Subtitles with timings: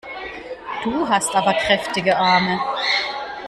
[0.83, 2.59] Du hast aber kräftige Arme!